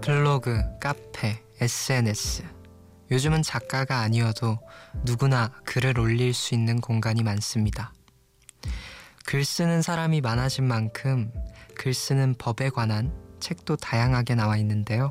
블로그, 0.00 0.62
카페, 0.80 1.42
SNS. 1.60 2.44
요즘은 3.10 3.42
작가가 3.42 3.98
아니어도 3.98 4.58
누구나 5.04 5.52
글을 5.64 5.98
올릴 5.98 6.32
수 6.32 6.54
있는 6.54 6.80
공간이 6.80 7.22
많습니다. 7.22 7.92
글 9.26 9.44
쓰는 9.44 9.82
사람이 9.82 10.22
많아진 10.22 10.64
만큼 10.64 11.30
글 11.74 11.92
쓰는 11.92 12.34
법에 12.38 12.70
관한 12.70 13.12
책도 13.40 13.76
다양하게 13.76 14.36
나와 14.36 14.56
있는데요. 14.56 15.10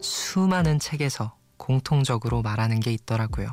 수많은 0.00 0.80
책에서 0.80 1.36
공통적으로 1.56 2.42
말하는 2.42 2.80
게 2.80 2.92
있더라고요. 2.92 3.48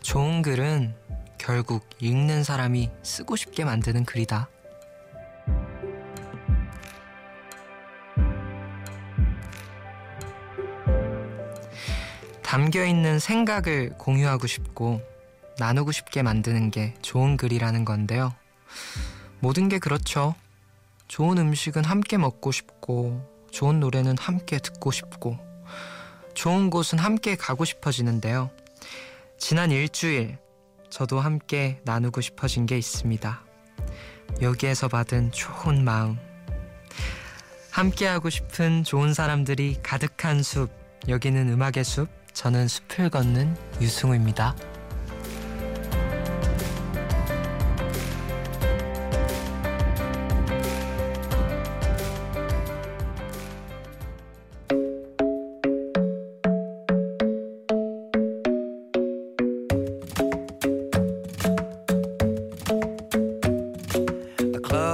좋은 0.00 0.40
글은 0.40 0.96
결국 1.38 1.88
읽는 2.00 2.44
사람이 2.44 2.90
쓰고 3.02 3.36
싶게 3.36 3.64
만드는 3.64 4.04
글이다. 4.04 4.48
담겨 12.56 12.86
있는 12.86 13.18
생각을 13.18 13.90
공유하고 13.98 14.46
싶고 14.46 15.02
나누고 15.58 15.92
싶게 15.92 16.22
만드는 16.22 16.70
게 16.70 16.94
좋은 17.02 17.36
글이라는 17.36 17.84
건데요. 17.84 18.34
모든 19.40 19.68
게 19.68 19.78
그렇죠. 19.78 20.34
좋은 21.06 21.36
음식은 21.36 21.84
함께 21.84 22.16
먹고 22.16 22.52
싶고, 22.52 23.20
좋은 23.50 23.78
노래는 23.78 24.16
함께 24.18 24.58
듣고 24.58 24.90
싶고, 24.90 25.38
좋은 26.32 26.70
곳은 26.70 26.98
함께 26.98 27.36
가고 27.36 27.66
싶어지는데요. 27.66 28.50
지난 29.36 29.70
일주일, 29.70 30.38
저도 30.88 31.20
함께 31.20 31.82
나누고 31.84 32.22
싶어진 32.22 32.64
게 32.64 32.78
있습니다. 32.78 33.38
여기에서 34.40 34.88
받은 34.88 35.30
좋은 35.30 35.84
마음. 35.84 36.16
함께하고 37.70 38.30
싶은 38.30 38.82
좋은 38.82 39.12
사람들이 39.12 39.76
가득한 39.82 40.42
숲. 40.42 40.70
여기는 41.06 41.50
음악의 41.50 41.84
숲. 41.84 42.08
저는 42.35 42.67
숲을 42.67 43.09
걷는 43.09 43.55
유승우입니다. 43.81 44.55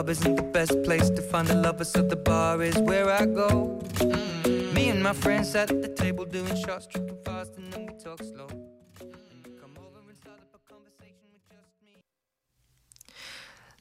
isn't 0.10 0.36
the 0.36 0.44
best 0.44 0.82
place 0.84 1.10
to 1.10 1.22
find 1.22 1.48
the 1.48 1.56
lovers, 1.56 1.90
so 1.90 2.02
the 2.02 2.16
bar 2.16 2.62
is 2.62 2.78
where 2.80 3.10
I 3.10 3.26
go. 3.26 3.80
Mm-hmm. 4.00 4.74
Me 4.74 4.90
and 4.90 5.04
my 5.04 5.14
friends 5.14 5.54
at 5.56 5.68
the 5.68 5.90
table 5.90 6.26
doing 6.26 6.56
shots, 6.56 6.88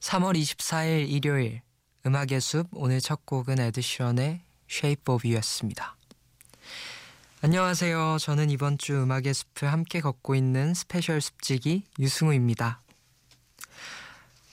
3월 0.02 0.36
24일 0.36 1.10
일요일 1.10 1.62
음악의 2.08 2.42
숲 2.42 2.68
오늘 2.72 3.00
첫 3.00 3.24
곡은 3.28 3.60
에드시런의 3.60 4.42
Shape 4.68 5.14
of 5.14 5.28
You였습니다. 5.28 5.96
안녕하세요. 7.44 8.18
저는 8.20 8.50
이번 8.50 8.80
주 8.80 9.04
음악의 9.04 9.36
숲을 9.36 9.72
함께 9.72 10.02
걷고 10.02 10.34
있는 10.34 10.74
스페셜 10.74 11.22
숲지기 11.22 11.84
유승우입니다. 12.00 12.82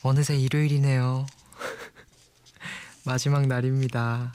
어느새 0.02 0.36
일요일이네요. 0.36 1.26
마지막 3.06 3.46
날입니다. 3.46 4.34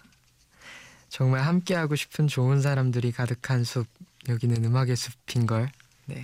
정말 1.09 1.41
함께하고 1.41 1.95
싶은 1.95 2.27
좋은 2.27 2.59
사람들이 2.59 3.11
가득한 3.11 3.63
숲, 3.63 3.85
여기는 4.29 4.65
음악의 4.65 4.95
숲인걸. 4.95 5.71
네. 6.07 6.23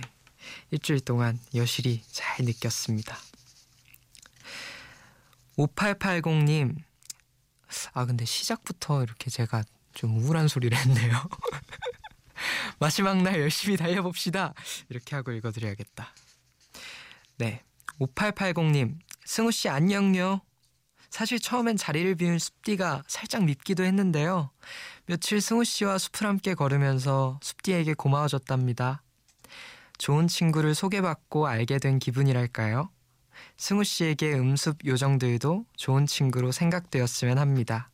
일주일 0.72 0.98
동안 0.98 1.38
여실히 1.54 2.02
잘 2.10 2.44
느꼈습니다. 2.44 3.29
5880님, 5.66 6.76
아, 7.92 8.06
근데 8.06 8.24
시작부터 8.24 9.02
이렇게 9.02 9.30
제가 9.30 9.62
좀 9.94 10.18
우울한 10.18 10.48
소리를 10.48 10.76
했네요. 10.76 11.12
마지막 12.78 13.22
날 13.22 13.40
열심히 13.40 13.76
달려봅시다. 13.76 14.54
이렇게 14.88 15.16
하고 15.16 15.32
읽어드려야겠다. 15.32 16.14
네. 17.38 17.62
5880님, 18.00 18.98
승우씨 19.24 19.68
안녕요. 19.68 20.40
사실 21.10 21.40
처음엔 21.40 21.76
자리를 21.76 22.14
비운 22.14 22.38
숲디가 22.38 23.02
살짝 23.08 23.44
밉기도 23.44 23.84
했는데요. 23.84 24.50
며칠 25.06 25.40
승우 25.40 25.64
씨와 25.64 25.98
숲을 25.98 26.26
함께 26.26 26.54
걸으면서 26.54 27.40
숲디에게 27.42 27.94
고마워졌답니다. 27.94 29.02
좋은 29.98 30.28
친구를 30.28 30.74
소개받고 30.74 31.46
알게 31.46 31.78
된 31.78 31.98
기분이랄까요? 31.98 32.90
승우 33.56 33.84
씨에게 33.84 34.34
음습 34.34 34.86
요정들도 34.86 35.64
좋은 35.76 36.06
친구로 36.06 36.52
생각되었으면 36.52 37.38
합니다. 37.38 37.88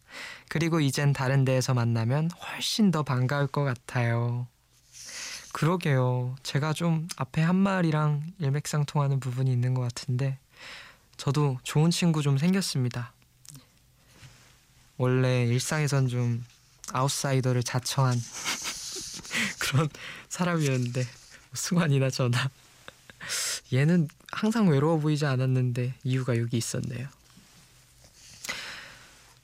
그리고 0.48 0.80
이젠 0.80 1.12
다른 1.12 1.44
데에서 1.44 1.74
만나면 1.74 2.30
훨씬 2.30 2.90
더 2.90 3.02
반가울 3.02 3.46
것 3.48 3.64
같아요. 3.64 4.46
그러게요. 5.52 6.36
제가 6.42 6.72
좀 6.72 7.08
앞에 7.16 7.42
한 7.42 7.56
말이랑 7.56 8.22
일맥상통하는 8.38 9.20
부분이 9.20 9.50
있는 9.50 9.74
것 9.74 9.82
같은데 9.82 10.38
저도 11.16 11.58
좋은 11.62 11.90
친구 11.90 12.22
좀 12.22 12.36
생겼습니다. 12.36 13.12
원래 14.98 15.44
일상에선 15.46 16.08
좀 16.08 16.44
아웃사이더를 16.92 17.62
자처한 17.62 18.16
그런 19.58 19.88
사람이었는데 20.28 21.04
승환이나 21.54 22.10
저나 22.10 22.50
얘는 23.72 24.08
항상 24.32 24.68
외로워 24.68 24.98
보이지 24.98 25.26
않았는데 25.26 25.94
이유가 26.04 26.38
여기 26.38 26.56
있었네요. 26.56 27.08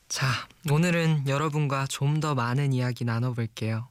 자, 0.09 0.27
오늘은 0.71 1.27
여러분과 1.28 1.87
좀 1.87 2.21
더 2.21 2.34
많은 2.34 2.72
이야기 2.72 3.05
나눠볼게요. 3.05 3.88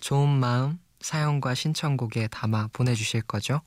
좋은 0.00 0.28
마음, 0.28 0.78
사연과 1.00 1.54
신청곡에 1.54 2.28
담아 2.28 2.68
보내주실 2.72 3.22
거죠? 3.22 3.60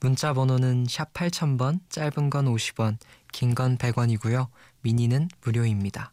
문자 0.00 0.32
번호는 0.32 0.86
샵 0.88 1.12
8000번, 1.12 1.80
짧은 1.90 2.30
건 2.30 2.46
50원, 2.46 2.96
긴 3.32 3.54
건 3.54 3.76
100원이고요. 3.76 4.48
미니는 4.82 5.28
무료입니다. 5.44 6.12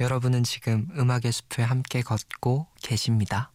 여러분은 0.00 0.44
지금 0.44 0.88
음악의 0.96 1.32
숲을 1.32 1.64
함께 1.64 2.02
걷고 2.02 2.66
계십니다. 2.82 3.50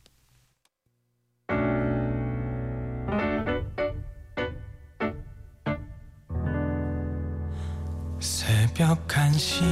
새벽 8.78 9.08
1시 9.08 9.64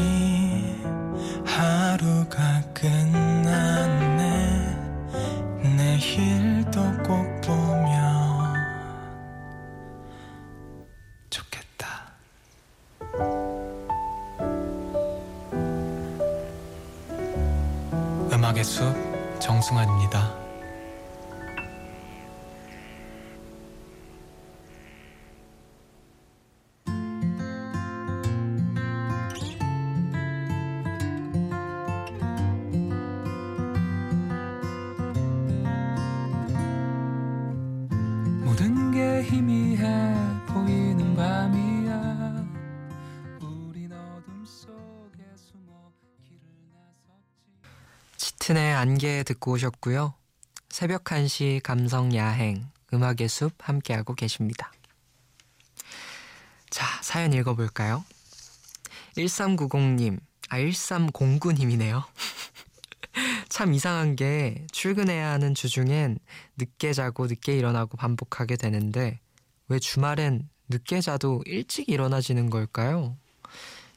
하루가 1.45 2.63
끝났 2.73 4.14
안개 48.85 49.23
듣고 49.23 49.53
오셨고요. 49.53 50.13
새벽 50.69 51.05
1시 51.05 51.63
감성 51.63 52.13
야행 52.13 52.69
음악의 52.93 53.27
숲 53.29 53.51
함께하고 53.57 54.13
계십니다. 54.13 54.71
자 56.69 56.85
사연 57.01 57.33
읽어볼까요? 57.33 58.05
1390님 59.17 60.19
아 60.49 60.59
1309님이네요. 60.59 62.03
참 63.49 63.73
이상한 63.73 64.15
게 64.15 64.67
출근해야 64.71 65.31
하는 65.31 65.55
주중엔 65.55 66.19
늦게 66.57 66.93
자고 66.93 67.25
늦게 67.25 67.57
일어나고 67.57 67.97
반복하게 67.97 68.55
되는데 68.55 69.19
왜 69.67 69.79
주말엔 69.79 70.47
늦게 70.69 71.01
자도 71.01 71.41
일찍 71.47 71.89
일어나지는 71.89 72.51
걸까요? 72.51 73.17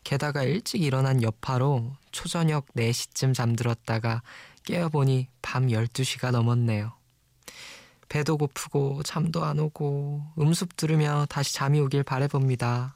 게다가 0.02 0.44
일찍 0.44 0.80
일어난 0.80 1.22
여파로 1.22 1.92
초저녁 2.10 2.68
4시쯤 2.74 3.34
잠들었다가 3.34 4.22
깨어보니 4.68 5.28
밤 5.40 5.68
12시가 5.68 6.30
넘었네요. 6.30 6.92
배도 8.10 8.36
고프고 8.36 9.02
잠도 9.02 9.42
안 9.42 9.58
오고 9.58 10.34
음습 10.38 10.76
들으며 10.76 11.24
다시 11.30 11.54
잠이 11.54 11.80
오길 11.80 12.02
바래봅니다. 12.02 12.94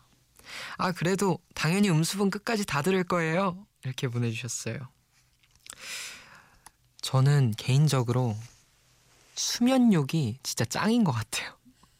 아, 0.77 0.93
그래도 0.93 1.39
당연히 1.55 1.89
음습은 1.89 2.29
끝까지 2.29 2.67
다 2.67 2.83
들을 2.83 3.03
거예요. 3.05 3.67
이렇게 3.85 4.07
보내주셨어요. 4.09 4.87
저는 7.01 7.53
개인적으로 7.57 8.37
수면욕이 9.35 10.41
진짜 10.43 10.67
짱인 10.67 11.05
것 11.05 11.13
같아요. 11.13 11.57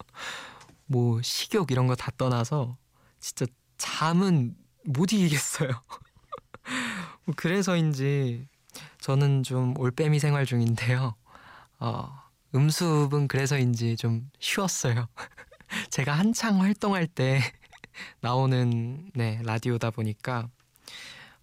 뭐 0.85 1.23
식욕 1.23 1.71
이런 1.71 1.87
거 1.87 1.95
다 1.95 2.11
떠나서 2.19 2.77
진짜 3.21 3.47
잠은 3.79 4.55
못 4.85 5.15
이기겠어요. 5.15 5.71
뭐 7.25 7.35
그래서인지 7.37 8.52
저는 9.01 9.43
좀 9.43 9.77
올빼미 9.79 10.19
생활 10.19 10.47
중인데요. 10.47 11.15
어, 11.79 12.23
음습은 12.55 13.29
그래서인지 13.29 13.97
좀 13.97 14.31
쉬웠어요. 14.39 15.09
제가 15.91 16.13
한창 16.13 16.61
활동할 16.61 17.07
때 17.07 17.41
나오는 18.21 19.11
네, 19.15 19.41
라디오다 19.45 19.91
보니까 19.91 20.49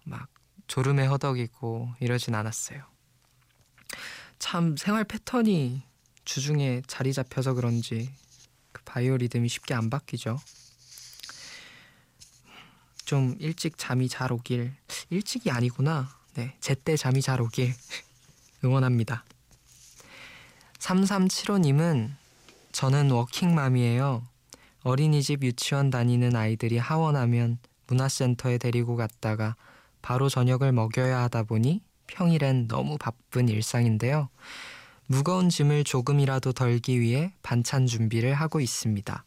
막 0.04 0.28
졸음에 0.66 1.06
허덕이고 1.06 1.94
이러진 2.00 2.34
않았어요. 2.34 2.84
참 4.38 4.76
생활 4.76 5.04
패턴이 5.04 5.82
주중에 6.24 6.82
자리 6.86 7.12
잡혀서 7.12 7.54
그런지 7.54 8.10
그 8.72 8.82
바이오 8.84 9.16
리듬이 9.16 9.48
쉽게 9.48 9.74
안 9.74 9.90
바뀌죠. 9.90 10.38
좀 13.04 13.34
일찍 13.40 13.76
잠이 13.76 14.08
잘 14.08 14.32
오길 14.32 14.72
일찍이 15.10 15.50
아니구나. 15.50 16.19
네, 16.34 16.54
제때 16.60 16.96
잠이 16.96 17.22
잘 17.22 17.40
오길 17.40 17.74
응원합니다. 18.64 19.24
3375님은 20.78 22.10
저는 22.72 23.10
워킹맘이에요. 23.10 24.22
어린이집 24.82 25.42
유치원 25.42 25.90
다니는 25.90 26.36
아이들이 26.36 26.78
하원하면 26.78 27.58
문화센터에 27.88 28.58
데리고 28.58 28.96
갔다가 28.96 29.56
바로 30.02 30.28
저녁을 30.28 30.72
먹여야 30.72 31.20
하다 31.22 31.42
보니 31.42 31.82
평일엔 32.06 32.68
너무 32.68 32.96
바쁜 32.98 33.48
일상인데요. 33.48 34.28
무거운 35.06 35.48
짐을 35.48 35.84
조금이라도 35.84 36.52
덜기 36.52 37.00
위해 37.00 37.32
반찬 37.42 37.86
준비를 37.86 38.34
하고 38.34 38.60
있습니다. 38.60 39.24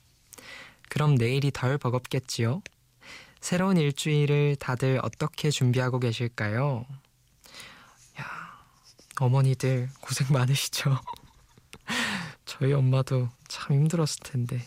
그럼 0.90 1.16
내일이 1.16 1.52
덜 1.52 1.78
버겁겠지요? 1.78 2.62
새로운 3.44 3.76
일주일을 3.76 4.56
다들 4.56 5.02
어떻게 5.04 5.50
준비하고 5.50 6.00
계실까요? 6.00 6.86
야, 8.18 8.26
어머니들 9.20 9.90
고생 10.00 10.28
많으시죠? 10.32 10.98
저희 12.46 12.72
엄마도 12.72 13.28
참 13.50 13.76
힘들었을 13.76 14.22
텐데. 14.24 14.62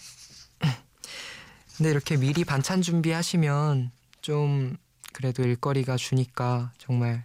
근데 1.78 1.90
이렇게 1.90 2.18
미리 2.18 2.44
반찬 2.44 2.82
준비하시면 2.82 3.92
좀 4.20 4.76
그래도 5.14 5.42
일거리가 5.42 5.96
주니까 5.96 6.70
정말 6.76 7.24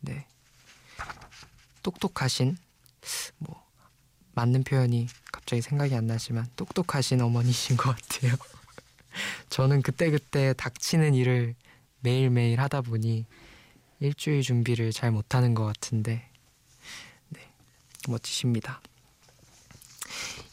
네 0.00 0.26
똑똑하신 1.84 2.56
뭐 3.38 3.64
맞는 4.32 4.64
표현이 4.64 5.06
갑자기 5.30 5.62
생각이 5.62 5.94
안 5.94 6.08
나지만 6.08 6.48
똑똑하신 6.56 7.20
어머니신 7.20 7.76
것 7.76 7.94
같아요. 7.94 8.34
저는 9.50 9.82
그때그때 9.82 10.54
닥치는 10.56 11.14
일을 11.14 11.54
매일매일 12.00 12.60
하다 12.60 12.82
보니 12.82 13.26
일주일 14.00 14.42
준비를 14.42 14.92
잘 14.92 15.10
못하는 15.10 15.54
것 15.54 15.64
같은데 15.64 16.28
네 17.30 17.40
멋지십니다. 18.08 18.80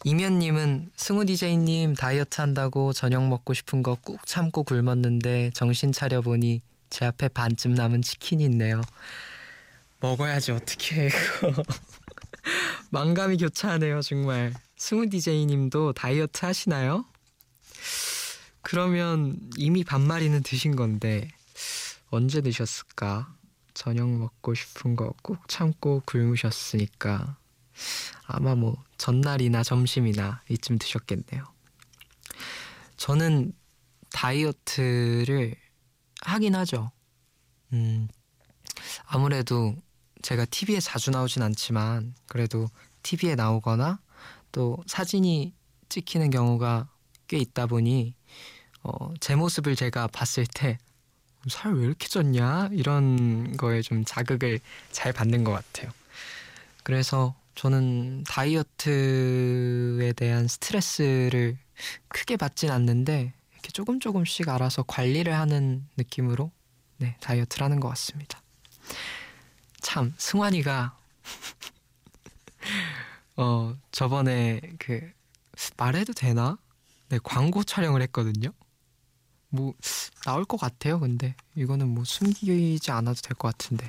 이면님은 0.03 0.91
승우 0.95 1.25
디제이님 1.25 1.95
다이어트 1.95 2.39
한다고 2.41 2.94
저녁 2.94 3.27
먹고 3.27 3.53
싶은 3.53 3.81
거 3.81 3.95
꾹 3.95 4.23
참고 4.25 4.63
굶었는데 4.63 5.51
정신 5.53 5.91
차려 5.91 6.21
보니 6.21 6.61
제 6.89 7.06
앞에 7.06 7.27
반쯤 7.29 7.73
남은 7.73 8.01
치킨이 8.03 8.44
있네요. 8.45 8.81
먹어야지 10.01 10.51
어떻게 10.51 11.06
해 11.06 11.09
그거. 11.09 11.63
망감이 12.91 13.38
교차하네요 13.38 14.01
정말. 14.01 14.53
승우 14.77 15.09
디제이님도 15.09 15.94
다이어트 15.94 16.45
하시나요? 16.45 17.06
그러면 18.65 19.38
이미 19.57 19.83
반마리는 19.83 20.41
드신 20.41 20.75
건데 20.75 21.29
언제 22.09 22.41
드셨을까? 22.41 23.31
저녁 23.75 24.09
먹고 24.09 24.56
싶은 24.56 24.95
거꾹 24.95 25.38
참고 25.47 26.01
굶으셨으니까 26.07 27.38
아마 28.25 28.56
뭐 28.56 28.83
전날이나 28.97 29.62
점심이나 29.62 30.41
이쯤 30.50 30.79
드셨겠네요. 30.79 31.44
저는 32.97 33.53
다이어트를 34.12 35.56
하긴 36.21 36.56
하죠. 36.56 36.91
음, 37.71 38.07
아무래도 39.06 39.75
제가 40.23 40.45
TV에 40.45 40.79
자주 40.79 41.11
나오진 41.11 41.44
않지만 41.44 42.15
그래도 42.25 42.68
TV에 43.03 43.35
나오거나 43.35 44.00
또 44.51 44.83
사진이 44.88 45.53
찍히는 45.89 46.31
경우가 46.31 46.89
꽤 47.27 47.38
있다 47.38 47.68
보니 47.68 48.15
어, 48.85 49.13
제 49.19 49.35
모습을 49.35 49.75
제가 49.75 50.07
봤을 50.07 50.45
때 50.45 50.77
살 51.47 51.73
왜 51.73 51.85
이렇게 51.85 52.07
쪘냐 52.07 52.69
이런 52.73 53.55
거에 53.57 53.81
좀 53.81 54.03
자극을 54.03 54.59
잘 54.91 55.13
받는 55.13 55.43
것 55.43 55.51
같아요. 55.51 55.91
그래서 56.83 57.35
저는 57.55 58.23
다이어트에 58.25 60.13
대한 60.13 60.47
스트레스를 60.47 61.57
크게 62.07 62.37
받진 62.37 62.71
않는데 62.71 63.33
이렇게 63.53 63.69
조금 63.71 63.99
조금씩 63.99 64.49
알아서 64.49 64.83
관리를 64.83 65.33
하는 65.33 65.87
느낌으로 65.97 66.51
네, 66.97 67.15
다이어트를 67.21 67.65
하는 67.65 67.80
것 67.80 67.89
같습니다. 67.89 68.42
참 69.81 70.13
승환이가 70.18 70.97
어 73.37 73.75
저번에 73.92 74.61
그 74.80 75.11
말해도 75.77 76.13
되나? 76.13 76.57
네, 77.09 77.19
광고 77.23 77.63
촬영을 77.63 78.01
했거든요. 78.04 78.51
뭐 79.49 79.73
나올 80.25 80.45
것 80.45 80.57
같아요. 80.57 80.99
근데 80.99 81.35
이거는 81.56 81.87
뭐 81.90 82.04
숨기지 82.06 82.92
않아도 82.92 83.21
될 83.21 83.35
것 83.37 83.49
같은데. 83.49 83.87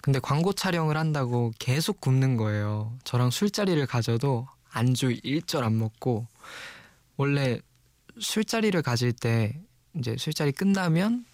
근데 0.00 0.18
광고 0.18 0.52
촬영을 0.52 0.96
한다고 0.96 1.52
계속 1.58 2.00
굶는 2.00 2.36
거예요. 2.36 2.96
저랑 3.04 3.30
술자리를 3.30 3.84
가져도 3.86 4.46
안주 4.70 5.16
일절 5.22 5.64
안 5.64 5.78
먹고 5.78 6.26
원래 7.16 7.60
술자리를 8.18 8.80
가질 8.82 9.12
때 9.12 9.58
이제 9.96 10.16
술자리 10.18 10.52
끝나면 10.52 11.24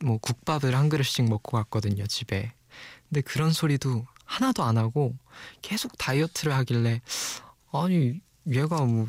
뭐 0.00 0.18
국밥을 0.18 0.74
한 0.74 0.88
그릇씩 0.88 1.28
먹고 1.28 1.56
갔거든요, 1.58 2.06
집에. 2.06 2.52
근데 3.08 3.20
그런 3.20 3.52
소리도 3.52 4.06
하나도 4.24 4.62
안 4.62 4.78
하고 4.78 5.16
계속 5.62 5.96
다이어트를 5.96 6.52
하길래 6.54 7.00
아니 7.72 8.20
얘가 8.46 8.84
뭐 8.84 9.08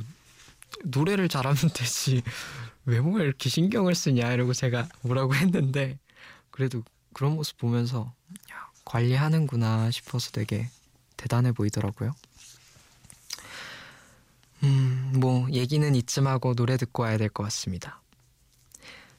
노래를 0.85 1.27
잘하면 1.29 1.57
되지 1.73 2.21
왜 2.89 3.00
뭔가 3.00 3.22
이렇게 3.24 3.50
신경을 3.50 3.93
쓰냐 3.93 4.31
이러고 4.34 4.53
제가 4.53 4.88
뭐라고 5.01 5.36
했는데 5.36 6.00
그래도 6.50 6.84
그런 7.13 7.36
모습 7.36 7.58
보면서 7.58 8.13
야, 8.51 8.67
관리하는구나 8.86 9.91
싶어서 9.91 10.31
되게 10.31 10.69
대단해 11.17 11.51
보이더라고요. 11.51 12.13
음, 14.63 15.13
뭐 15.17 15.48
얘기는 15.51 15.96
이쯤 15.96 16.27
하고 16.27 16.53
노래 16.53 16.77
듣고 16.77 17.03
와야 17.03 17.17
될 17.17 17.29
것 17.29 17.43
같습니다. 17.43 18.01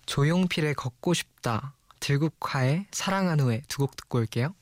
조용필의 0.06 0.74
걷고 0.74 1.14
싶다, 1.14 1.74
들국화의 2.00 2.86
사랑한 2.90 3.40
후에 3.40 3.62
두 3.68 3.78
곡 3.86 3.96
듣고 3.96 4.18
올게요. 4.18 4.54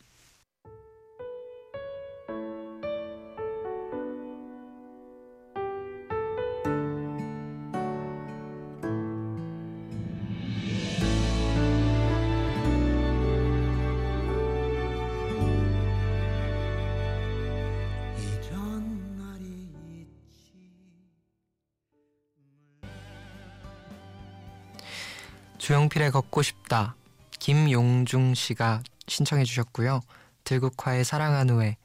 조용필의 25.69 26.13
걷고 26.13 26.41
싶다. 26.41 26.97
김용중 27.41 28.33
씨가 28.33 28.83
신청해 29.07 29.45
주셨고요. 29.45 30.01
들국화의 30.45 31.05
사랑한 31.05 31.51
후에 31.51 31.77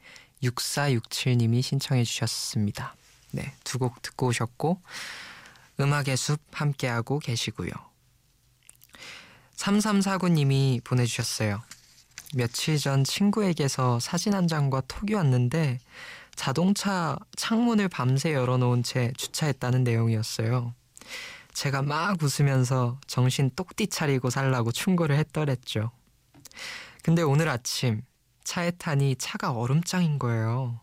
6467님이 0.42 1.62
신청해 1.62 2.06
주셨습니다. 2.06 2.96
네, 3.32 3.54
두 3.66 3.80
곡 3.80 4.02
듣고 4.02 4.28
오셨고 4.28 4.82
음악의 5.82 6.16
숲 6.16 6.40
함께하고 6.54 7.20
계시고요. 7.20 7.72
3349님이 9.58 10.82
보내주셨어요. 10.86 11.62
며칠 12.36 12.78
전 12.78 13.04
친구에게서 13.04 14.00
사진 14.00 14.34
한 14.34 14.48
장과 14.48 14.84
톡이 14.88 15.14
왔는데 15.14 15.80
자동차 16.36 17.18
창문을 17.36 17.90
밤새 17.90 18.32
열어놓은 18.32 18.84
채 18.84 19.12
주차했다는 19.18 19.84
내용이었어요. 19.84 20.74
제가 21.54 21.82
막 21.82 22.18
웃으면서 22.22 23.00
정신 23.08 23.50
똑띠 23.56 23.88
차리고 23.88 24.30
살라고 24.30 24.72
충고를 24.72 25.16
했더랬죠. 25.18 25.92
근데 27.04 27.22
오늘 27.22 27.50
아침 27.50 28.02
차에 28.44 28.72
타니 28.72 29.16
차가 29.18 29.52
얼음장인 29.52 30.20
거예요. 30.20 30.80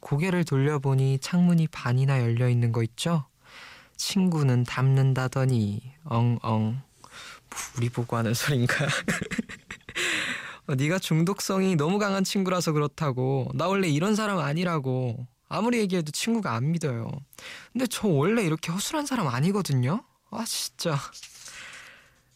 고개를 0.00 0.44
돌려보니 0.44 1.18
창문이 1.20 1.68
반이나 1.68 2.20
열려 2.20 2.48
있는 2.48 2.72
거 2.72 2.82
있죠? 2.82 3.26
친구는 3.96 4.64
담는다더니 4.64 5.92
엉엉 6.04 6.80
우리 7.76 7.90
보고 7.90 8.16
하는 8.16 8.32
소린가? 8.32 8.74
어, 10.68 10.74
네가 10.74 10.98
중독성이 10.98 11.76
너무 11.76 11.98
강한 11.98 12.24
친구라서 12.24 12.72
그렇다고 12.72 13.50
나 13.54 13.66
원래 13.66 13.88
이런 13.88 14.14
사람 14.14 14.38
아니라고 14.38 15.26
아무리 15.50 15.78
얘기해도 15.80 16.12
친구가 16.12 16.54
안 16.54 16.70
믿어요. 16.70 17.10
근데 17.72 17.86
저 17.88 18.06
원래 18.06 18.44
이렇게 18.44 18.70
허술한 18.70 19.04
사람 19.04 19.26
아니거든요. 19.26 20.04
아 20.30 20.44
진짜 20.46 20.96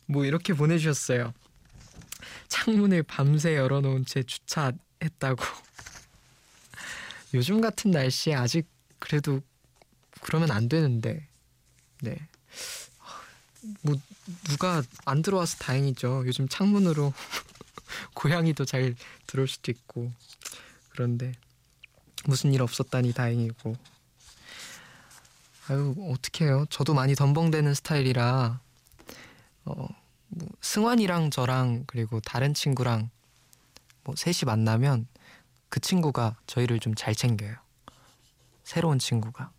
뭐 0.07 0.25
이렇게 0.25 0.53
보내주셨어요. 0.53 1.33
창문을 2.49 3.05
밤새 3.05 3.55
열어놓은 3.57 4.05
채 4.05 4.25
주차했다고. 4.25 5.45
요즘 7.35 7.61
같은 7.61 7.93
날씨에 7.93 8.35
아직 8.35 8.67
그래도 8.99 9.41
그러면 10.21 10.51
안 10.51 10.69
되는데. 10.69 11.29
네. 12.03 12.17
뭐 13.83 13.95
누가 14.49 14.83
안 15.05 15.23
들어와서 15.23 15.59
다행이죠. 15.59 16.25
요즘 16.27 16.49
창문으로 16.49 17.15
고양이도 18.15 18.65
잘 18.65 18.97
들어올 19.29 19.47
수도 19.47 19.71
있고 19.71 20.13
그런데 20.91 21.33
무슨 22.27 22.53
일 22.53 22.63
없었다니 22.63 23.13
다행이고. 23.13 23.77
아유 25.69 25.95
어떡해요. 26.13 26.67
저도 26.71 26.93
많이 26.95 27.15
덤벙대는 27.15 27.75
스타일이라 27.75 28.61
어, 29.65 29.89
뭐 30.29 30.49
승환이랑 30.61 31.31
저랑 31.31 31.85
그리고 31.87 32.21
다른 32.21 32.53
친구랑 32.53 33.09
뭐 34.05 34.15
셋이 34.17 34.41
만나면 34.47 35.07
그 35.71 35.81
친구가 35.81 36.37
저희를 36.47 36.81
좀 36.81 36.95
잘 36.95 37.15
챙겨요. 37.15 37.57
새로운 38.63 38.99
친구가 38.99 39.51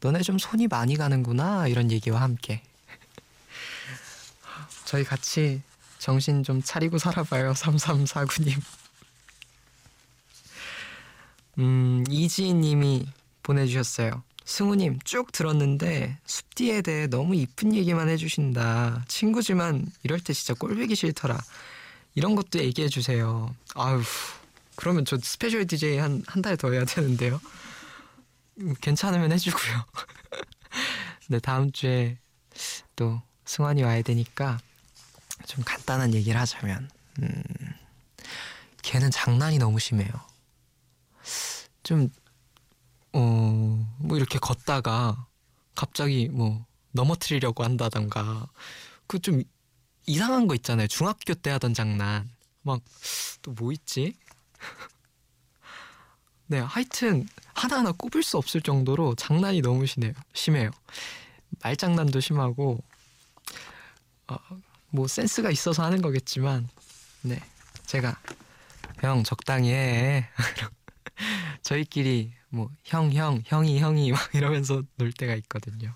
너네 0.00 0.20
좀 0.22 0.38
손이 0.38 0.66
많이 0.68 0.96
가는구나. 0.96 1.68
이런 1.68 1.90
얘기와 1.90 2.20
함께. 2.20 2.62
저희 4.84 5.04
같이 5.04 5.62
정신 5.98 6.42
좀 6.42 6.62
차리고 6.62 6.98
살아봐요. 6.98 7.52
3349님 7.52 8.60
음, 11.58 12.04
이지님이 12.08 13.06
보내주셨어요. 13.42 14.22
승우님 14.44 15.00
쭉 15.04 15.32
들었는데 15.32 16.18
숲디에 16.26 16.82
대해 16.82 17.06
너무 17.08 17.34
이쁜 17.34 17.74
얘기만 17.74 18.08
해주신다. 18.08 19.04
친구지만 19.08 19.86
이럴 20.04 20.20
때 20.20 20.32
진짜 20.32 20.54
꼴보기 20.54 20.94
싫더라. 20.94 21.38
이런 22.14 22.36
것도 22.36 22.60
얘기해 22.60 22.88
주세요. 22.88 23.54
아유, 23.74 24.02
그러면 24.76 25.04
저 25.04 25.18
special 25.18 25.66
DJ 25.66 25.98
한 25.98 26.22
한 26.28 26.42
달 26.42 26.56
더 26.56 26.70
해야 26.72 26.84
되는데요. 26.84 27.40
음, 28.60 28.74
괜찮으면 28.80 29.32
해주고요. 29.32 29.84
네, 31.28 31.38
다음 31.40 31.72
주에 31.72 32.18
또 32.94 33.20
승환이 33.44 33.82
와야 33.82 34.00
되니까 34.02 34.58
좀 35.46 35.62
간단한 35.64 36.14
얘기를 36.14 36.40
하자면, 36.40 36.88
음, 37.22 37.42
걔는 38.82 39.10
장난이 39.10 39.58
너무 39.58 39.78
심해요. 39.78 40.08
좀, 41.86 42.10
어, 43.12 43.96
뭐 43.98 44.16
이렇게 44.16 44.38
걷다가 44.38 45.26
갑자기 45.74 46.28
뭐 46.28 46.64
넘어뜨리려고 46.92 47.64
한다던가 47.64 48.48
그 49.06 49.18
좀 49.20 49.42
이상한 50.06 50.48
거 50.48 50.54
있잖아요. 50.56 50.86
중학교 50.88 51.34
때 51.34 51.50
하던 51.50 51.74
장난. 51.74 52.30
막 52.62 52.80
또 53.42 53.52
뭐 53.52 53.72
있지? 53.72 54.16
네, 56.48 56.58
하여튼 56.60 57.26
하나하나 57.54 57.92
꼽을 57.92 58.22
수 58.22 58.36
없을 58.38 58.60
정도로 58.60 59.14
장난이 59.16 59.62
너무 59.62 59.86
심해요. 59.86 60.12
심해요. 60.34 60.70
말장난도 61.62 62.20
심하고 62.20 62.82
어, 64.28 64.36
뭐 64.90 65.06
센스가 65.08 65.50
있어서 65.50 65.84
하는 65.84 66.02
거겠지만 66.02 66.68
네, 67.22 67.40
제가 67.86 68.18
형 69.00 69.22
적당히 69.24 69.70
해. 69.72 70.28
저희끼리 71.62 72.32
뭐 72.48 72.70
형, 72.84 73.12
형, 73.12 73.42
형이, 73.44 73.78
형이 73.78 74.12
막 74.12 74.20
이러면서 74.34 74.82
놀 74.96 75.12
때가 75.12 75.34
있거든요. 75.36 75.94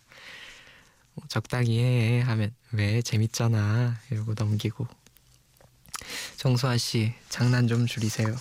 뭐 1.15 1.25
적당히 1.29 1.81
해 1.81 2.21
하면 2.21 2.55
왜 2.73 3.03
재밌잖아 3.03 4.01
이러고 4.11 4.35
넘기고 4.37 4.87
정수아 6.37 6.77
씨 6.77 7.15
장난 7.29 7.67
좀 7.67 7.87
줄이세요. 7.87 8.37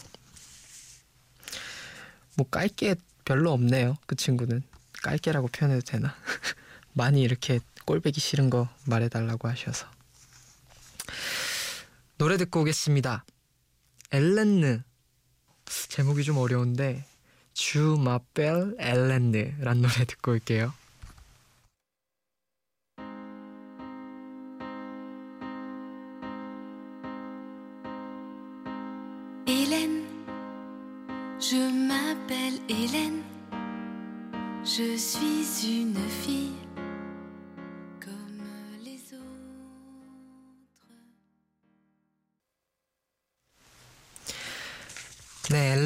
뭐 2.35 2.47
깔게 2.49 2.95
별로 3.25 3.51
없네요. 3.51 3.97
그 4.05 4.15
친구는 4.15 4.63
깔게라고 5.03 5.47
표현해도 5.49 5.81
되나? 5.85 6.15
많이 6.93 7.21
이렇게 7.21 7.59
꼴배기 7.85 8.19
싫은 8.19 8.49
거 8.49 8.69
말해달라고 8.85 9.47
하셔서 9.47 9.87
노래 12.17 12.37
듣고 12.37 12.61
오겠습니다. 12.61 13.23
엘렌느 14.11 14.81
제목이 15.89 16.23
좀 16.23 16.37
어려운데 16.37 17.03
주 17.53 17.97
마벨 17.99 18.75
엘렌느란 18.79 19.81
노래 19.81 20.05
듣고 20.05 20.31
올게요. 20.31 20.71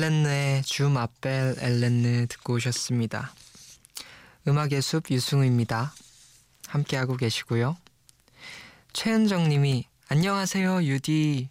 엘렌느의 0.03 0.63
주 0.63 0.89
마벨 0.89 1.55
엘렌느 1.59 2.27
듣고 2.27 2.55
오셨습니다. 2.55 3.33
음악의 4.45 4.81
숲 4.81 5.09
유승우입니다. 5.09 5.93
함께하고 6.67 7.15
계시고요. 7.15 7.77
최은정 8.91 9.47
님이 9.47 9.87
안녕하세요, 10.09 10.83
유디. 10.83 11.47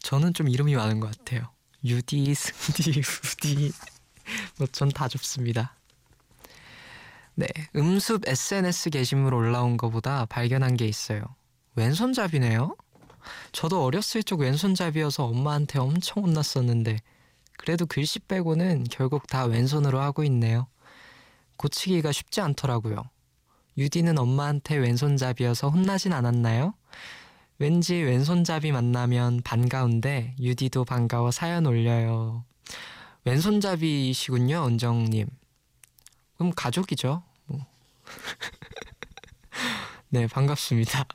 저는 0.00 0.34
좀 0.34 0.48
이름이 0.48 0.74
많은 0.74 0.98
것 0.98 1.16
같아요. 1.16 1.48
유디, 1.84 2.34
승디, 2.34 3.00
후디. 3.00 3.72
뭐 4.58 4.66
전다 4.66 5.06
좋습니다. 5.06 5.76
네, 7.36 7.46
음습 7.76 8.26
SNS 8.26 8.90
게시물 8.90 9.32
올라온 9.32 9.76
거보다 9.76 10.26
발견한 10.26 10.76
게 10.76 10.86
있어요. 10.86 11.22
왼손잡이네요? 11.76 12.74
저도 13.52 13.84
어렸을 13.84 14.24
적 14.24 14.40
왼손잡이여서 14.40 15.26
엄마한테 15.26 15.78
엄청 15.78 16.24
혼났었는데 16.24 16.98
그래도 17.56 17.86
글씨 17.86 18.18
빼고는 18.18 18.84
결국 18.90 19.26
다 19.26 19.44
왼손으로 19.44 20.00
하고 20.00 20.24
있네요. 20.24 20.66
고치기가 21.56 22.12
쉽지 22.12 22.40
않더라고요. 22.40 23.04
유디는 23.76 24.18
엄마한테 24.18 24.76
왼손잡이여서 24.76 25.68
혼나진 25.68 26.12
않았나요? 26.12 26.74
왠지 27.58 27.94
왼손잡이 27.94 28.72
만나면 28.72 29.42
반가운데 29.42 30.34
유디도 30.40 30.84
반가워 30.84 31.30
사연 31.30 31.66
올려요. 31.66 32.44
왼손잡이시군요, 33.24 34.66
은정님. 34.66 35.26
그럼 36.36 36.52
가족이죠. 36.54 37.22
뭐. 37.46 37.66
네, 40.10 40.26
반갑습니다. 40.26 41.06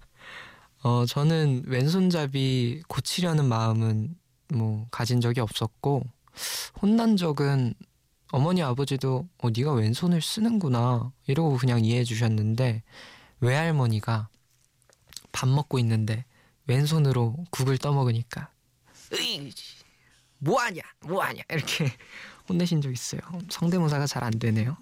어, 0.84 1.06
저는 1.06 1.64
왼손잡이 1.68 2.84
고치려는 2.88 3.46
마음은 3.46 4.16
뭐 4.54 4.88
가진 4.92 5.22
적이 5.22 5.42
없었고 5.42 6.04
혼난 6.82 7.18
적은 7.18 7.74
어머니 8.32 8.62
아버지도 8.62 9.28
어 9.40 9.50
네가 9.50 9.74
왼손을 9.74 10.22
쓰는구나. 10.22 11.12
이러고 11.28 11.58
그냥 11.58 11.84
이해해 11.84 12.04
주셨는데 12.04 12.84
외할머니가 13.40 14.30
밥 15.32 15.50
먹고 15.50 15.80
있는데 15.80 16.26
왼손으로 16.68 17.36
국을 17.50 17.78
떠먹으니까 17.78 18.50
으이 19.14 19.52
뭐하냐 20.40 20.82
뭐하냐. 21.02 21.42
이렇게 21.50 21.92
혼내신 22.50 22.82
적 22.82 22.92
있어요. 22.92 23.22
성대모사가 23.50 24.06
잘 24.08 24.24
안 24.24 24.32
되네요. 24.38 24.78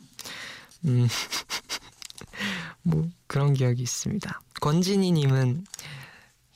음 0.86 1.08
뭐 2.84 3.10
그런 3.28 3.54
기억이 3.54 3.82
있습니다. 3.82 4.42
권진희님은 4.62 5.66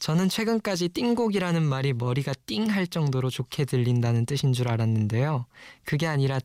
저는 0.02 0.30
최근까지 0.30 0.90
띵곡이라는 0.90 1.62
말이 1.62 1.94
머리가 1.94 2.34
띵할 2.48 2.88
정도로 2.88 3.30
좋게 3.30 3.66
들린다는 3.66 4.26
뜻인 4.26 4.52
줄 4.52 4.68
알았는데요. 4.68 5.46
그게 5.86 6.08
아니라 6.08 6.40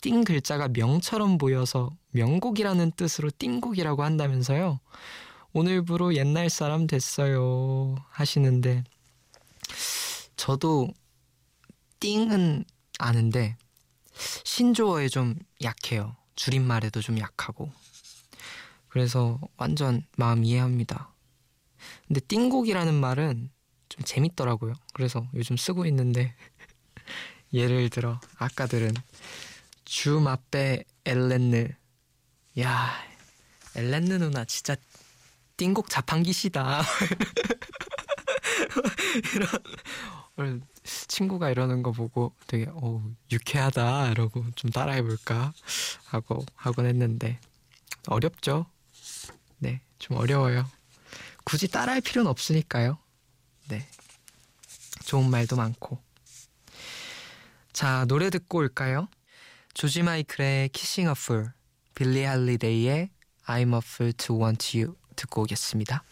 띵 0.00 0.22
글자가 0.22 0.68
명처럼 0.68 1.36
보여서 1.36 1.90
명곡이라는 2.12 2.92
뜻으로 2.92 3.32
띵곡이라고 3.36 4.04
한다면서요. 4.04 4.78
오늘부로 5.52 6.14
옛날 6.14 6.48
사람 6.48 6.86
됐어요. 6.86 7.96
하시는데, 8.10 8.84
저도 10.36 10.86
띵은 11.98 12.64
아는데, 13.00 13.56
신조어에 14.44 15.08
좀 15.08 15.34
약해요. 15.64 16.14
줄임말에도 16.36 17.00
좀 17.00 17.18
약하고. 17.18 17.72
그래서 18.86 19.40
완전 19.56 20.06
마음 20.16 20.44
이해합니다. 20.44 21.12
근데 22.06 22.20
띵곡이라는 22.20 22.94
말은 22.94 23.50
좀 23.88 24.04
재밌더라고요. 24.04 24.74
그래서 24.92 25.26
요즘 25.34 25.56
쓰고 25.56 25.86
있는데 25.86 26.34
예를 27.52 27.88
들어 27.90 28.20
아까 28.38 28.66
들은 28.66 28.94
주마빼 29.84 30.84
엘렌느. 31.04 31.68
야 32.60 32.92
엘렌느 33.76 34.14
누나 34.14 34.44
진짜 34.44 34.76
띵곡 35.56 35.90
자판기시다. 35.90 36.82
이런 40.36 40.62
친구가 40.84 41.50
이러는 41.50 41.82
거 41.82 41.92
보고 41.92 42.34
되게 42.46 42.66
어 42.70 43.04
유쾌하다. 43.30 44.10
이러고 44.10 44.44
좀 44.54 44.70
따라해 44.70 45.02
볼까? 45.02 45.52
하고 46.06 46.44
하곤 46.54 46.86
했는데 46.86 47.38
어렵죠? 48.06 48.66
네 49.58 49.82
좀 50.00 50.16
어려워요 50.16 50.66
굳이 51.44 51.68
따라할 51.68 52.00
필요는 52.00 52.30
없으니까요. 52.30 52.98
네. 53.68 53.86
좋은 55.04 55.30
말도 55.30 55.56
많고. 55.56 56.02
자, 57.72 58.04
노래 58.06 58.30
듣고 58.30 58.58
올까요? 58.58 59.08
조지 59.74 60.02
마이클의 60.02 60.70
a 60.74 61.04
Fool, 61.12 61.52
빌리 61.94 62.24
할리데이의 62.24 63.10
I'm 63.46 63.74
a 63.74 63.80
Fool 63.82 64.12
to 64.14 64.38
Want 64.38 64.78
You 64.78 64.96
듣고 65.16 65.42
오겠습니다. 65.42 66.04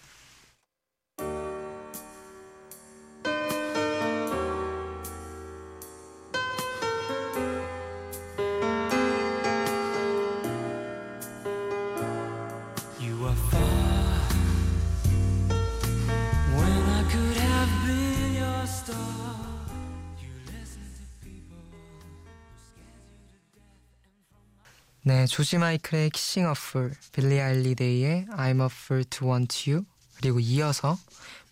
조지 25.29 25.59
마이클의 25.59 26.11
키싱 26.11 26.47
어플, 26.47 26.95
빌리 27.13 27.39
아일리데이의 27.39 28.27
I'm 28.31 28.61
a 28.63 28.67
fool 28.67 29.05
to 29.05 29.29
want 29.29 29.71
you, 29.71 29.85
그리고 30.17 30.41
이어서 30.41 30.99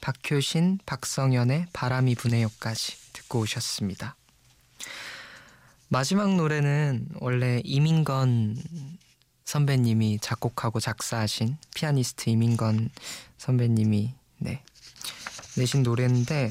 박효신, 0.00 0.80
박성현의 0.87 1.66
바람이 1.73 2.14
부네요까지 2.14 3.12
듣고 3.12 3.40
오셨습니다. 3.40 4.16
마지막 5.88 6.35
노래는 6.35 7.11
원래 7.16 7.61
이민건 7.64 8.57
선배님이 9.44 10.18
작곡하고 10.20 10.81
작사하신 10.81 11.59
피아니스트 11.74 12.31
이민건 12.31 12.90
선배님이 13.38 14.14
네, 14.38 14.62
내신 15.57 15.83
노래인데 15.83 16.50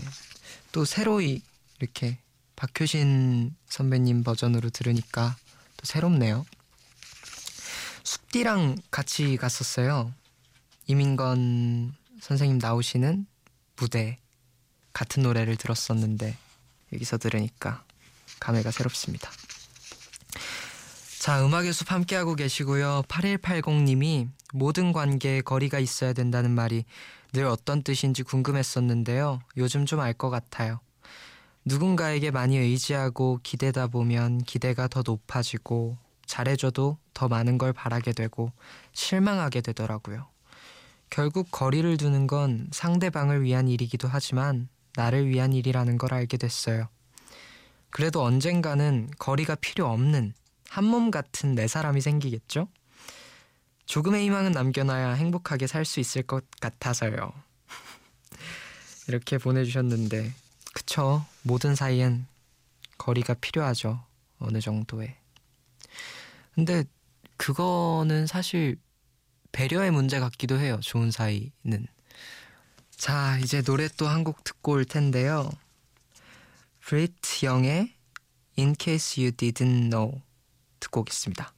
또 0.71 0.85
새로이 0.85 1.41
이렇게 1.79 2.19
박효신 2.55 3.55
선배님 3.67 4.23
버전으로 4.23 4.69
들으니까 4.69 5.35
또 5.75 5.85
새롭네요. 5.85 6.45
숲디랑 8.05 8.77
같이 8.91 9.35
갔었어요. 9.35 10.13
이민건 10.87 11.93
선생님 12.21 12.59
나오시는 12.59 13.25
무대 13.75 14.19
같은 14.93 15.23
노래를 15.23 15.57
들었었는데 15.57 16.37
여기서 16.93 17.17
들으니까 17.17 17.83
감회가 18.39 18.69
새롭습니다. 18.71 19.29
자, 21.19 21.43
음악의 21.43 21.73
숲 21.73 21.91
함께하고 21.91 22.35
계시고요. 22.35 23.03
8180님이 23.07 24.29
모든 24.53 24.93
관계에 24.93 25.41
거리가 25.41 25.79
있어야 25.79 26.13
된다는 26.13 26.51
말이 26.51 26.85
늘 27.33 27.45
어떤 27.45 27.81
뜻인지 27.81 28.21
궁금했었는데요. 28.21 29.41
요즘 29.57 29.85
좀 29.87 29.99
알 29.99 30.13
것 30.13 30.29
같아요. 30.29 30.79
누군가에게 31.65 32.29
많이 32.29 32.57
의지하고 32.57 33.39
기대다 33.41 33.87
보면 33.87 34.43
기대가 34.43 34.87
더 34.87 35.01
높아지고 35.03 35.97
잘해줘도 36.25 36.97
더 37.13 37.27
많은 37.27 37.57
걸 37.57 37.73
바라게 37.73 38.13
되고 38.13 38.51
실망하게 38.93 39.61
되더라고요. 39.61 40.27
결국 41.09 41.49
거리를 41.51 41.97
두는 41.97 42.27
건 42.27 42.67
상대방을 42.71 43.43
위한 43.43 43.67
일이기도 43.67 44.07
하지만 44.07 44.67
나를 44.95 45.27
위한 45.29 45.53
일이라는 45.53 45.97
걸 45.97 46.13
알게 46.13 46.37
됐어요. 46.37 46.87
그래도 47.91 48.23
언젠가는 48.23 49.09
거리가 49.19 49.55
필요 49.55 49.87
없는 49.87 50.33
한 50.69 50.85
몸 50.85 51.11
같은 51.11 51.55
내 51.55 51.67
사람이 51.67 52.01
생기겠죠? 52.01 52.67
조금의 53.85 54.25
희망은 54.25 54.51
남겨놔야 54.51 55.13
행복하게 55.13 55.67
살 55.67 55.85
수 55.85 55.99
있을 56.01 56.23
것 56.23 56.43
같아서요. 56.59 57.31
이렇게 59.07 59.37
보내주셨는데, 59.37 60.33
그쵸. 60.73 61.23
모든 61.43 61.75
사이엔 61.75 62.25
거리가 62.97 63.35
필요하죠. 63.35 64.03
어느 64.39 64.59
정도의. 64.59 65.15
근데 66.55 66.85
그거는 67.37 68.27
사실 68.27 68.77
배려의 69.51 69.91
문제 69.91 70.19
같기도 70.19 70.57
해요. 70.59 70.79
좋은 70.81 71.11
사이는. 71.11 71.87
자, 72.91 73.37
이제 73.39 73.61
노래 73.61 73.87
또 73.89 74.07
한 74.07 74.23
곡 74.23 74.43
듣고 74.43 74.73
올 74.73 74.85
텐데요. 74.85 75.49
브리트 76.79 77.45
영의 77.45 77.93
In 78.57 78.75
Case 78.79 79.21
You 79.23 79.31
Didn't 79.35 79.89
Know 79.91 80.21
듣고 80.79 81.01
오겠습니다. 81.01 81.53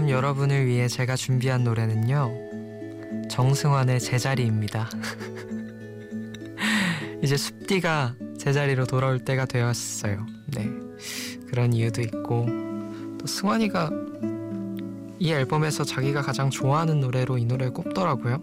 밤 0.00 0.08
여러분을 0.08 0.66
위해 0.66 0.88
제가 0.88 1.14
준비한 1.14 1.62
노래는요 1.62 3.28
정승환의 3.28 4.00
제자리입니다. 4.00 4.88
이제 7.22 7.36
숲디가 7.36 8.14
제자리로 8.38 8.86
돌아올 8.86 9.18
때가 9.18 9.44
되었어요. 9.44 10.24
네 10.46 10.70
그런 11.48 11.74
이유도 11.74 12.00
있고 12.00 12.46
또 13.18 13.26
승환이가 13.26 13.90
이 15.18 15.32
앨범에서 15.32 15.84
자기가 15.84 16.22
가장 16.22 16.48
좋아하는 16.48 17.00
노래로 17.00 17.36
이 17.36 17.44
노래를 17.44 17.74
꼽더라고요. 17.74 18.40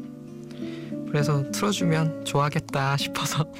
그래서 1.08 1.50
틀어주면 1.50 2.26
좋아하겠다 2.26 2.98
싶어서 2.98 3.52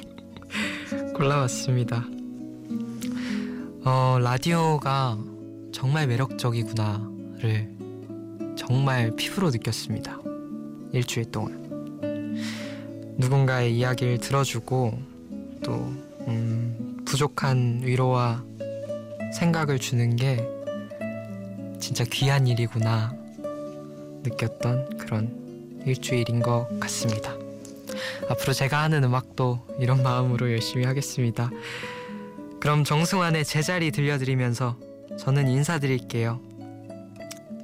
골라봤습니다. 1.16 2.04
어, 3.84 4.18
라디오가 4.20 5.18
정말 5.72 6.06
매력적이구나를 6.06 7.78
정말 8.58 9.12
피부로 9.16 9.50
느꼈습니다. 9.50 10.18
일주일 10.92 11.30
동안. 11.30 11.56
누군가의 13.16 13.76
이야기를 13.78 14.18
들어주고 14.18 14.98
또, 15.64 15.72
음, 16.26 17.02
부족한 17.06 17.82
위로와 17.84 18.44
생각을 19.34 19.78
주는 19.78 20.16
게 20.16 20.46
진짜 21.78 22.04
귀한 22.10 22.46
일이구나 22.46 23.14
느꼈던 24.24 24.98
그런 24.98 25.82
일주일인 25.86 26.40
것 26.40 26.68
같습니다. 26.80 27.34
앞으로 28.28 28.52
제가 28.52 28.82
하는 28.82 29.04
음악도 29.04 29.60
이런 29.78 30.02
마음으로 30.02 30.50
열심히 30.50 30.84
하겠습니다. 30.84 31.50
그럼 32.60 32.84
정승환의 32.84 33.44
제자리 33.44 33.90
들려드리면서 33.92 34.76
저는 35.18 35.48
인사드릴게요. 35.48 36.47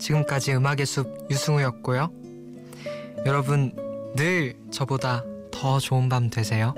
지금까지 0.04 0.52
음악의 0.52 0.84
숲 0.84 1.28
유승우였고요. 1.30 2.10
여러분 3.24 3.74
늘 4.14 4.54
저보다 4.70 5.24
더 5.50 5.78
좋은 5.78 6.10
밤 6.10 6.28
되세요. 6.28 6.74